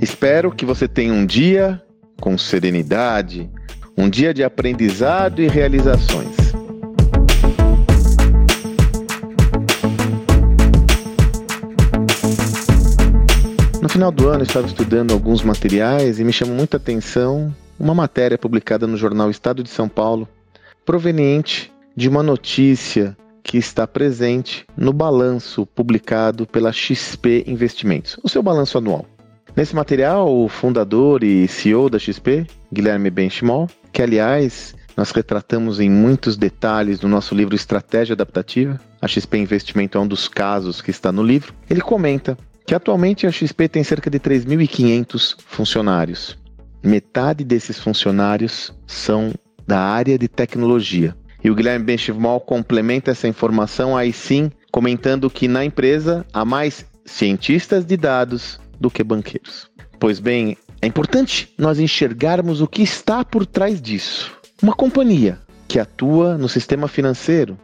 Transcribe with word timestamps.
Espero 0.00 0.52
que 0.52 0.64
você 0.64 0.86
tenha 0.86 1.12
um 1.12 1.26
dia 1.26 1.82
com 2.20 2.38
serenidade, 2.38 3.50
um 3.98 4.08
dia 4.08 4.32
de 4.32 4.44
aprendizado 4.44 5.42
e 5.42 5.48
realizações. 5.48 6.36
No 13.82 13.88
final 13.88 14.12
do 14.12 14.28
ano, 14.28 14.40
eu 14.40 14.44
estava 14.44 14.68
estudando 14.68 15.12
alguns 15.12 15.42
materiais 15.42 16.20
e 16.20 16.24
me 16.24 16.32
chamou 16.32 16.54
muita 16.54 16.76
atenção 16.76 17.52
uma 17.80 17.94
matéria 17.94 18.38
publicada 18.38 18.86
no 18.86 18.96
jornal 18.96 19.28
Estado 19.28 19.64
de 19.64 19.70
São 19.70 19.88
Paulo, 19.88 20.28
proveniente 20.86 21.72
de 21.96 22.08
uma 22.08 22.22
notícia 22.22 23.16
que 23.42 23.58
está 23.58 23.86
presente 23.86 24.64
no 24.76 24.92
balanço 24.92 25.66
publicado 25.66 26.46
pela 26.46 26.72
XP 26.72 27.44
Investimentos, 27.46 28.18
o 28.22 28.28
seu 28.28 28.42
balanço 28.42 28.78
anual. 28.78 29.06
Nesse 29.54 29.74
material, 29.74 30.34
o 30.34 30.48
fundador 30.48 31.22
e 31.22 31.46
CEO 31.46 31.90
da 31.90 31.98
XP, 31.98 32.46
Guilherme 32.72 33.10
Benchimol, 33.10 33.68
que 33.92 34.00
aliás 34.00 34.74
nós 34.96 35.10
retratamos 35.10 35.80
em 35.80 35.90
muitos 35.90 36.36
detalhes 36.36 37.00
no 37.00 37.08
nosso 37.08 37.34
livro 37.34 37.54
Estratégia 37.54 38.14
Adaptativa, 38.14 38.80
a 39.00 39.08
XP 39.08 39.38
Investimento 39.38 39.98
é 39.98 40.00
um 40.00 40.06
dos 40.06 40.28
casos 40.28 40.80
que 40.80 40.90
está 40.90 41.12
no 41.12 41.22
livro, 41.22 41.52
ele 41.68 41.80
comenta 41.80 42.36
que 42.66 42.74
atualmente 42.74 43.26
a 43.26 43.32
XP 43.32 43.68
tem 43.68 43.84
cerca 43.84 44.08
de 44.08 44.20
3.500 44.20 45.36
funcionários. 45.44 46.38
Metade 46.82 47.44
desses 47.44 47.78
funcionários 47.78 48.72
são 48.86 49.32
da 49.66 49.80
área 49.80 50.18
de 50.18 50.28
tecnologia. 50.28 51.16
E 51.44 51.50
o 51.50 51.54
Guilherme 51.54 51.84
Benchimol 51.84 52.40
complementa 52.40 53.10
essa 53.10 53.26
informação 53.26 53.96
aí 53.96 54.12
sim, 54.12 54.50
comentando 54.70 55.28
que 55.28 55.48
na 55.48 55.64
empresa 55.64 56.24
há 56.32 56.44
mais 56.44 56.86
cientistas 57.04 57.84
de 57.84 57.96
dados 57.96 58.60
do 58.80 58.90
que 58.90 59.02
banqueiros. 59.02 59.68
Pois 59.98 60.20
bem, 60.20 60.56
é 60.80 60.86
importante 60.86 61.52
nós 61.58 61.78
enxergarmos 61.78 62.60
o 62.60 62.66
que 62.66 62.82
está 62.82 63.24
por 63.24 63.44
trás 63.44 63.80
disso. 63.80 64.32
Uma 64.62 64.72
companhia 64.72 65.38
que 65.66 65.78
atua 65.78 66.36
no 66.36 66.48
sistema 66.48 66.86
financeiro, 66.86 67.58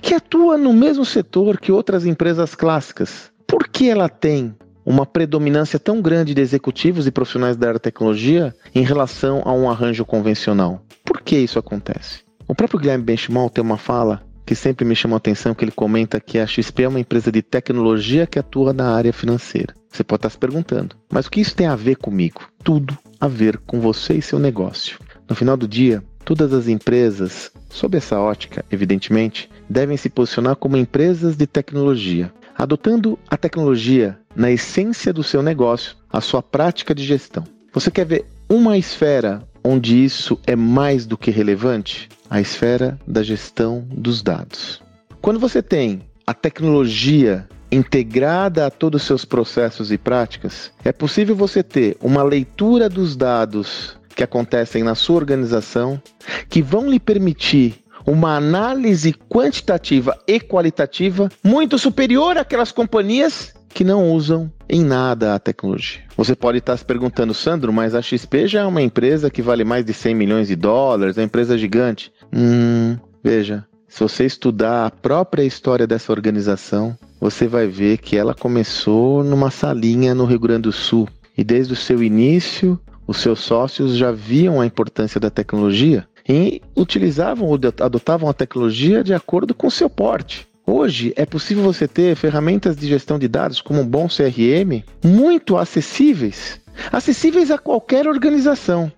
que 0.00 0.14
atua 0.14 0.58
no 0.58 0.72
mesmo 0.72 1.04
setor 1.04 1.58
que 1.58 1.72
outras 1.72 2.04
empresas 2.04 2.54
clássicas, 2.54 3.30
por 3.46 3.68
que 3.68 3.88
ela 3.88 4.08
tem 4.08 4.54
uma 4.84 5.06
predominância 5.06 5.78
tão 5.78 6.02
grande 6.02 6.34
de 6.34 6.40
executivos 6.40 7.06
e 7.06 7.10
profissionais 7.10 7.56
da 7.56 7.68
área 7.68 7.80
tecnologia 7.80 8.54
em 8.74 8.82
relação 8.82 9.42
a 9.44 9.52
um 9.52 9.70
arranjo 9.70 10.04
convencional? 10.04 10.82
Por 11.04 11.22
que 11.22 11.36
isso 11.36 11.58
acontece? 11.58 12.20
O 12.52 12.54
próprio 12.54 12.78
Guilherme 12.78 13.02
Benchimol 13.02 13.48
tem 13.48 13.64
uma 13.64 13.78
fala 13.78 14.22
que 14.44 14.54
sempre 14.54 14.84
me 14.84 14.94
chamou 14.94 15.14
a 15.14 15.16
atenção, 15.16 15.54
que 15.54 15.64
ele 15.64 15.72
comenta 15.72 16.20
que 16.20 16.38
a 16.38 16.46
XP 16.46 16.82
é 16.82 16.88
uma 16.88 17.00
empresa 17.00 17.32
de 17.32 17.40
tecnologia 17.40 18.26
que 18.26 18.38
atua 18.38 18.74
na 18.74 18.94
área 18.94 19.10
financeira. 19.10 19.74
Você 19.90 20.04
pode 20.04 20.18
estar 20.18 20.28
se 20.28 20.36
perguntando, 20.36 20.94
mas 21.10 21.24
o 21.24 21.30
que 21.30 21.40
isso 21.40 21.56
tem 21.56 21.66
a 21.66 21.74
ver 21.74 21.96
comigo? 21.96 22.42
Tudo 22.62 22.98
a 23.18 23.26
ver 23.26 23.56
com 23.56 23.80
você 23.80 24.12
e 24.12 24.20
seu 24.20 24.38
negócio. 24.38 24.98
No 25.26 25.34
final 25.34 25.56
do 25.56 25.66
dia, 25.66 26.04
todas 26.26 26.52
as 26.52 26.68
empresas, 26.68 27.50
sob 27.70 27.96
essa 27.96 28.20
ótica, 28.20 28.62
evidentemente, 28.70 29.48
devem 29.66 29.96
se 29.96 30.10
posicionar 30.10 30.54
como 30.56 30.76
empresas 30.76 31.36
de 31.36 31.46
tecnologia, 31.46 32.30
adotando 32.54 33.18
a 33.30 33.36
tecnologia 33.38 34.18
na 34.36 34.50
essência 34.50 35.10
do 35.10 35.22
seu 35.22 35.42
negócio, 35.42 35.96
a 36.12 36.20
sua 36.20 36.42
prática 36.42 36.94
de 36.94 37.02
gestão. 37.02 37.44
Você 37.72 37.90
quer 37.90 38.04
ver 38.04 38.26
uma 38.46 38.76
esfera 38.76 39.42
onde 39.64 40.04
isso 40.04 40.38
é 40.46 40.56
mais 40.56 41.06
do 41.06 41.16
que 41.16 41.30
relevante? 41.30 42.08
A 42.28 42.40
esfera 42.40 42.98
da 43.06 43.22
gestão 43.22 43.86
dos 43.90 44.22
dados. 44.22 44.82
Quando 45.20 45.38
você 45.38 45.62
tem 45.62 46.02
a 46.26 46.34
tecnologia 46.34 47.46
integrada 47.70 48.66
a 48.66 48.70
todos 48.70 49.02
os 49.02 49.06
seus 49.06 49.24
processos 49.24 49.90
e 49.90 49.98
práticas, 49.98 50.72
é 50.84 50.92
possível 50.92 51.34
você 51.34 51.62
ter 51.62 51.96
uma 52.00 52.22
leitura 52.22 52.88
dos 52.88 53.16
dados 53.16 53.96
que 54.14 54.22
acontecem 54.22 54.82
na 54.82 54.94
sua 54.94 55.16
organização 55.16 56.00
que 56.48 56.60
vão 56.60 56.90
lhe 56.90 57.00
permitir 57.00 57.82
uma 58.06 58.36
análise 58.36 59.12
quantitativa 59.12 60.18
e 60.26 60.40
qualitativa 60.40 61.30
muito 61.42 61.78
superior 61.78 62.36
àquelas 62.36 62.72
companhias 62.72 63.54
que 63.72 63.84
não 63.84 64.12
usam 64.12 64.50
em 64.68 64.84
nada 64.84 65.34
a 65.34 65.38
tecnologia. 65.38 66.02
Você 66.16 66.34
pode 66.34 66.58
estar 66.58 66.76
se 66.76 66.84
perguntando, 66.84 67.34
Sandro, 67.34 67.72
mas 67.72 67.94
a 67.94 68.02
XP 68.02 68.46
já 68.46 68.60
é 68.60 68.66
uma 68.66 68.82
empresa 68.82 69.30
que 69.30 69.42
vale 69.42 69.64
mais 69.64 69.84
de 69.84 69.92
100 69.92 70.14
milhões 70.14 70.48
de 70.48 70.56
dólares, 70.56 71.16
é 71.16 71.20
uma 71.20 71.26
empresa 71.26 71.58
gigante. 71.58 72.12
Hum, 72.32 72.96
veja, 73.22 73.66
se 73.88 74.00
você 74.00 74.24
estudar 74.24 74.86
a 74.86 74.90
própria 74.90 75.42
história 75.42 75.86
dessa 75.86 76.12
organização, 76.12 76.96
você 77.20 77.46
vai 77.46 77.66
ver 77.66 77.98
que 77.98 78.16
ela 78.16 78.34
começou 78.34 79.22
numa 79.22 79.50
salinha 79.50 80.14
no 80.14 80.24
Rio 80.24 80.40
Grande 80.40 80.62
do 80.62 80.72
Sul. 80.72 81.08
E 81.36 81.44
desde 81.44 81.72
o 81.72 81.76
seu 81.76 82.02
início, 82.02 82.80
os 83.06 83.18
seus 83.18 83.40
sócios 83.40 83.96
já 83.96 84.10
viam 84.10 84.60
a 84.60 84.66
importância 84.66 85.20
da 85.20 85.30
tecnologia 85.30 86.06
e 86.28 86.62
utilizavam 86.76 87.48
ou 87.48 87.58
adotavam 87.80 88.28
a 88.28 88.34
tecnologia 88.34 89.02
de 89.02 89.12
acordo 89.12 89.54
com 89.54 89.66
o 89.66 89.70
seu 89.70 89.90
porte. 89.90 90.48
Hoje 90.66 91.12
é 91.16 91.26
possível 91.26 91.64
você 91.64 91.88
ter 91.88 92.14
ferramentas 92.14 92.76
de 92.76 92.86
gestão 92.86 93.18
de 93.18 93.26
dados 93.26 93.60
como 93.60 93.80
um 93.80 93.86
bom 93.86 94.06
CRM 94.06 94.84
muito 95.04 95.56
acessíveis, 95.56 96.60
acessíveis 96.92 97.50
a 97.50 97.58
qualquer 97.58 98.06
organização. 98.06 98.90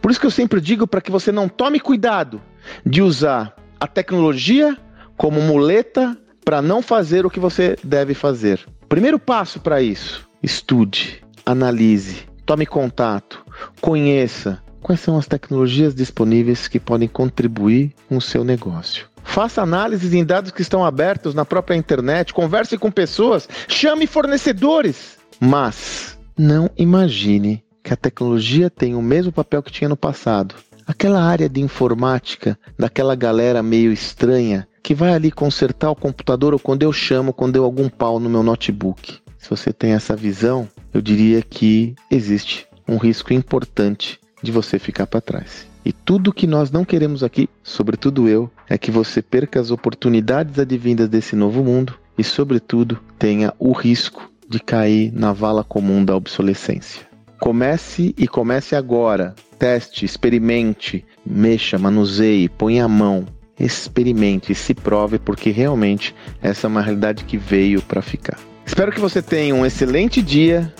Por 0.00 0.10
isso 0.10 0.18
que 0.18 0.26
eu 0.26 0.32
sempre 0.32 0.60
digo 0.60 0.86
para 0.86 1.00
que 1.00 1.12
você 1.12 1.30
não 1.30 1.48
tome 1.48 1.78
cuidado 1.78 2.42
de 2.84 3.00
usar 3.00 3.54
a 3.78 3.86
tecnologia 3.86 4.76
como 5.16 5.40
muleta 5.40 6.18
para 6.44 6.60
não 6.60 6.82
fazer 6.82 7.24
o 7.24 7.30
que 7.30 7.38
você 7.38 7.76
deve 7.84 8.14
fazer. 8.14 8.60
Primeiro 8.88 9.18
passo 9.18 9.60
para 9.60 9.80
isso: 9.80 10.28
estude, 10.42 11.22
analise, 11.46 12.26
tome 12.44 12.66
contato, 12.66 13.44
conheça 13.80 14.60
quais 14.80 15.00
são 15.00 15.16
as 15.16 15.28
tecnologias 15.28 15.94
disponíveis 15.94 16.66
que 16.66 16.80
podem 16.80 17.06
contribuir 17.06 17.94
com 18.08 18.16
o 18.16 18.20
seu 18.20 18.42
negócio. 18.42 19.11
Faça 19.32 19.62
análises 19.62 20.12
em 20.12 20.26
dados 20.26 20.50
que 20.50 20.60
estão 20.60 20.84
abertos 20.84 21.34
na 21.34 21.42
própria 21.42 21.74
internet, 21.74 22.34
converse 22.34 22.76
com 22.76 22.90
pessoas, 22.90 23.48
chame 23.66 24.06
fornecedores. 24.06 25.16
Mas 25.40 26.18
não 26.36 26.68
imagine 26.76 27.64
que 27.82 27.94
a 27.94 27.96
tecnologia 27.96 28.68
tem 28.68 28.94
o 28.94 29.00
mesmo 29.00 29.32
papel 29.32 29.62
que 29.62 29.72
tinha 29.72 29.88
no 29.88 29.96
passado. 29.96 30.54
Aquela 30.86 31.22
área 31.22 31.48
de 31.48 31.62
informática, 31.62 32.58
daquela 32.78 33.14
galera 33.14 33.62
meio 33.62 33.90
estranha, 33.90 34.68
que 34.82 34.94
vai 34.94 35.14
ali 35.14 35.32
consertar 35.32 35.90
o 35.90 35.96
computador 35.96 36.52
ou 36.52 36.58
quando 36.58 36.82
eu 36.82 36.92
chamo, 36.92 37.32
quando 37.32 37.54
deu 37.54 37.64
algum 37.64 37.88
pau 37.88 38.20
no 38.20 38.28
meu 38.28 38.42
notebook. 38.42 39.18
Se 39.38 39.48
você 39.48 39.72
tem 39.72 39.92
essa 39.92 40.14
visão, 40.14 40.68
eu 40.92 41.00
diria 41.00 41.40
que 41.40 41.94
existe 42.10 42.66
um 42.86 42.98
risco 42.98 43.32
importante 43.32 44.20
de 44.42 44.50
você 44.50 44.78
ficar 44.78 45.06
para 45.06 45.20
trás. 45.20 45.66
E 45.84 45.92
tudo 45.92 46.32
que 46.32 46.46
nós 46.46 46.70
não 46.70 46.84
queremos 46.84 47.22
aqui, 47.22 47.48
sobretudo 47.62 48.28
eu, 48.28 48.50
é 48.68 48.78
que 48.78 48.90
você 48.90 49.20
perca 49.20 49.60
as 49.60 49.70
oportunidades 49.70 50.58
advindas 50.58 51.08
desse 51.08 51.34
novo 51.34 51.64
mundo 51.64 51.94
e, 52.16 52.22
sobretudo, 52.22 52.98
tenha 53.18 53.52
o 53.58 53.72
risco 53.72 54.30
de 54.48 54.60
cair 54.60 55.12
na 55.12 55.32
vala 55.32 55.64
comum 55.64 56.04
da 56.04 56.14
obsolescência. 56.14 57.06
Comece 57.40 58.14
e 58.16 58.28
comece 58.28 58.76
agora. 58.76 59.34
Teste, 59.58 60.04
experimente, 60.04 61.04
mexa, 61.26 61.78
manuseie, 61.78 62.48
ponha 62.48 62.84
a 62.84 62.88
mão, 62.88 63.26
experimente 63.58 64.54
se 64.54 64.74
prove, 64.74 65.18
porque 65.18 65.50
realmente 65.50 66.14
essa 66.40 66.66
é 66.66 66.68
uma 66.68 66.82
realidade 66.82 67.24
que 67.24 67.36
veio 67.36 67.82
para 67.82 68.02
ficar. 68.02 68.38
Espero 68.64 68.92
que 68.92 69.00
você 69.00 69.20
tenha 69.20 69.54
um 69.54 69.66
excelente 69.66 70.22
dia 70.22 70.72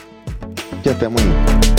e 0.85 0.89
até 0.89 1.07
amanhã. 1.07 1.72